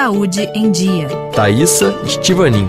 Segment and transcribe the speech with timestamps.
[0.00, 1.08] Saúde em Dia.
[1.36, 2.66] Thaisa Estivanin.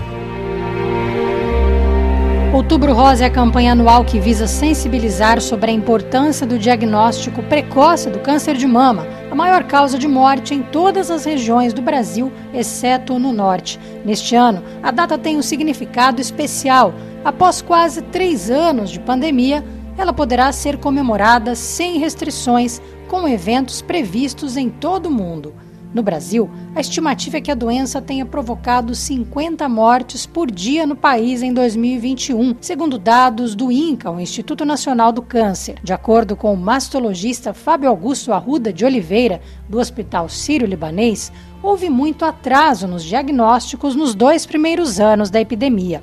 [2.52, 8.10] Outubro Rosa é a campanha anual que visa sensibilizar sobre a importância do diagnóstico precoce
[8.10, 12.30] do câncer de mama, a maior causa de morte em todas as regiões do Brasil,
[12.52, 13.80] exceto no norte.
[14.04, 16.92] Neste ano, a data tem um significado especial.
[17.24, 19.64] Após quase três anos de pandemia,
[19.96, 22.78] ela poderá ser comemorada sem restrições,
[23.08, 25.54] com eventos previstos em todo o mundo.
[25.94, 30.96] No Brasil, a estimativa é que a doença tenha provocado 50 mortes por dia no
[30.96, 35.78] país em 2021, segundo dados do INCA, o Instituto Nacional do Câncer.
[35.82, 41.30] De acordo com o mastologista Fábio Augusto Arruda de Oliveira, do Hospital Sírio-Libanês,
[41.62, 46.02] houve muito atraso nos diagnósticos nos dois primeiros anos da epidemia.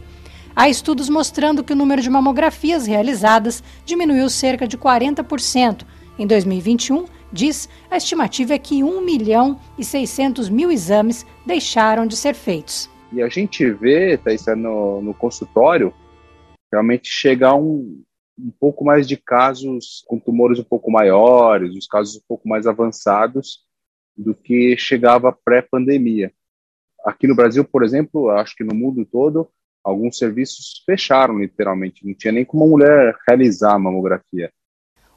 [0.55, 5.81] Há estudos mostrando que o número de mamografias realizadas diminuiu cerca de 40%.
[6.19, 12.15] Em 2021, diz, a estimativa é que 1 milhão e 600 mil exames deixaram de
[12.15, 12.89] ser feitos.
[13.11, 15.93] E a gente vê, Thaisa, no, no consultório,
[16.71, 18.03] realmente chegar um,
[18.37, 22.67] um pouco mais de casos com tumores um pouco maiores, os casos um pouco mais
[22.67, 23.59] avançados
[24.15, 26.31] do que chegava pré-pandemia.
[27.05, 29.49] Aqui no Brasil, por exemplo, acho que no mundo todo,
[29.83, 34.51] alguns serviços fecharam literalmente, não tinha nem como a mulher realizar a mamografia.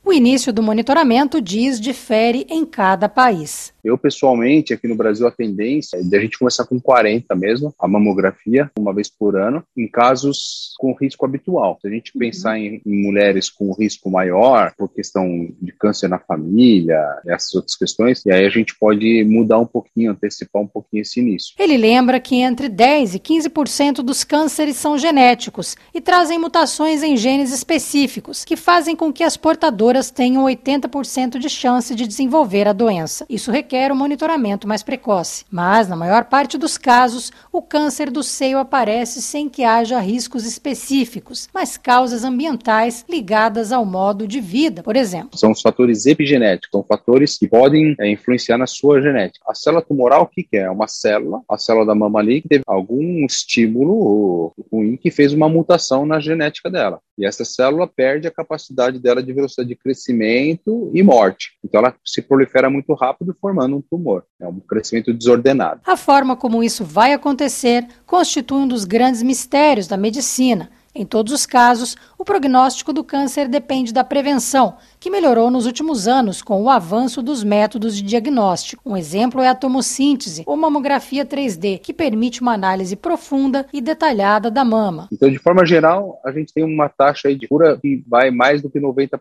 [0.05, 3.73] O início do monitoramento diz difere em cada país.
[3.85, 7.75] Eu, pessoalmente, aqui no Brasil, a tendência é de a gente começar com 40 mesmo,
[7.79, 11.79] a mamografia, uma vez por ano, em casos com risco habitual.
[11.81, 16.19] Se a gente pensar em, em mulheres com risco maior, por questão de câncer na
[16.19, 21.03] família, essas outras questões, e aí a gente pode mudar um pouquinho, antecipar um pouquinho
[21.03, 21.55] esse início.
[21.59, 27.17] Ele lembra que entre 10 e 15% dos cânceres são genéticos e trazem mutações em
[27.17, 32.73] genes específicos, que fazem com que as portadoras tenham 80% de chance de desenvolver a
[32.73, 33.27] doença.
[33.29, 35.45] Isso requer um monitoramento mais precoce.
[35.51, 40.47] Mas, na maior parte dos casos, o câncer do seio aparece sem que haja riscos
[40.47, 45.39] específicos, mas causas ambientais ligadas ao modo de vida, por exemplo.
[45.39, 49.45] São os fatores epigenéticos, são fatores que podem é, influenciar na sua genética.
[49.49, 50.63] A célula tumoral, o que, que é?
[50.63, 55.33] É uma célula, a célula da mama ali, que teve algum estímulo ruim que fez
[55.33, 57.01] uma mutação na genética dela.
[57.19, 61.53] E essa célula perde a capacidade dela de velocidade de crescimento e morte.
[61.65, 64.25] Então ela se prolifera muito rápido, formando um tumor.
[64.41, 65.81] É um crescimento desordenado.
[65.87, 70.71] A forma como isso vai acontecer constitui um dos grandes mistérios da medicina.
[70.95, 76.07] Em todos os casos, o prognóstico do câncer depende da prevenção, que melhorou nos últimos
[76.07, 78.81] anos com o avanço dos métodos de diagnóstico.
[78.87, 84.53] Um exemplo é a tomossíntese, ou mamografia 3D, que permite uma análise profunda e detalhada
[84.53, 85.09] da mama.
[85.13, 88.71] Então, de forma geral, a gente tem uma taxa de cura que vai mais do
[88.71, 89.19] que 90%,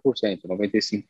[0.48, 1.04] 95%.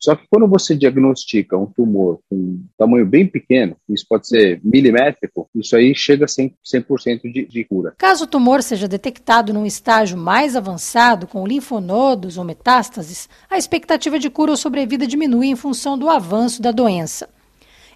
[0.00, 4.62] Só que quando você diagnostica um tumor com um tamanho bem pequeno, isso pode ser
[4.64, 6.54] milimétrico, isso aí chega a 100%,
[6.98, 7.92] 100 de, de cura.
[7.98, 14.20] Caso o tumor seja detectado num estágio mais avançado, com linfonodos ou metástases, a expectativa
[14.20, 17.28] de cura ou sobrevida diminui em função do avanço da doença.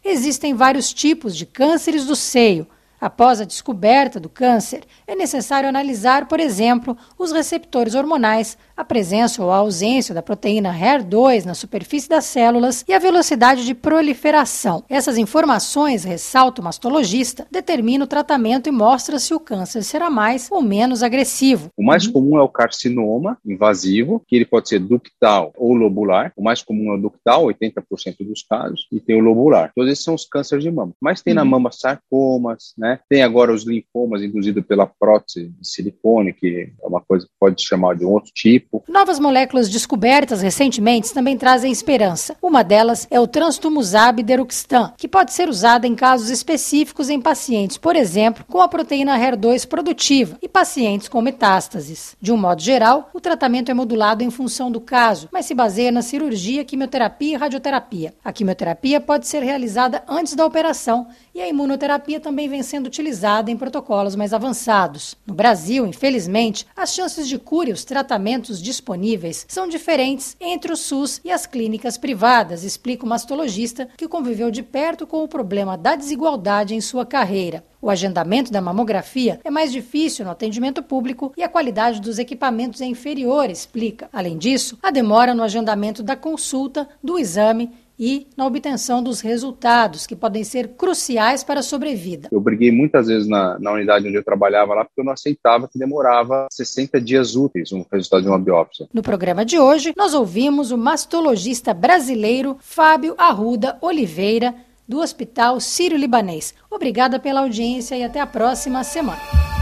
[0.04, 2.66] Existem vários tipos de cânceres do seio,
[3.00, 9.42] Após a descoberta do câncer, é necessário analisar, por exemplo, os receptores hormonais, a presença
[9.42, 14.84] ou a ausência da proteína HER2 na superfície das células e a velocidade de proliferação.
[14.88, 20.48] Essas informações, ressalta o mastologista, determinam o tratamento e mostra se o câncer será mais
[20.50, 21.70] ou menos agressivo.
[21.76, 26.32] O mais comum é o carcinoma invasivo, que ele pode ser ductal ou lobular.
[26.36, 29.70] O mais comum é o ductal, 80% dos casos, e tem o lobular.
[29.74, 30.92] Todos esses são os cânceres de mama.
[31.00, 31.48] Mas tem na uhum.
[31.48, 32.87] mama sarcomas, né?
[32.88, 32.98] Né?
[33.08, 37.62] Tem agora os linfomas induzidos pela prótese de silicone, que é uma coisa que pode
[37.62, 38.82] chamar de um outro tipo.
[38.88, 42.34] Novas moléculas descobertas recentemente também trazem esperança.
[42.40, 47.76] Uma delas é o transtumuzab deruxtan, que pode ser usada em casos específicos em pacientes,
[47.76, 52.16] por exemplo, com a proteína HER2 produtiva e pacientes com metástases.
[52.20, 55.92] De um modo geral, o tratamento é modulado em função do caso, mas se baseia
[55.92, 58.14] na cirurgia, quimioterapia e radioterapia.
[58.24, 63.50] A quimioterapia pode ser realizada antes da operação e a imunoterapia também vem sendo utilizada
[63.50, 65.16] em protocolos mais avançados.
[65.26, 70.76] No Brasil, infelizmente, as chances de cura e os tratamentos disponíveis são diferentes entre o
[70.76, 75.76] SUS e as clínicas privadas, explica o mastologista que conviveu de perto com o problema
[75.76, 77.64] da desigualdade em sua carreira.
[77.82, 82.80] O agendamento da mamografia é mais difícil no atendimento público e a qualidade dos equipamentos
[82.80, 84.08] é inferior, explica.
[84.12, 90.06] Além disso, a demora no agendamento da consulta, do exame e na obtenção dos resultados,
[90.06, 92.28] que podem ser cruciais para a sobrevida.
[92.30, 95.68] Eu briguei muitas vezes na, na unidade onde eu trabalhava lá, porque eu não aceitava
[95.68, 98.86] que demorava 60 dias úteis um resultado de uma biópsia.
[98.92, 104.54] No programa de hoje, nós ouvimos o mastologista brasileiro Fábio Arruda Oliveira,
[104.86, 106.54] do Hospital Sírio-Libanês.
[106.70, 109.57] Obrigada pela audiência e até a próxima semana.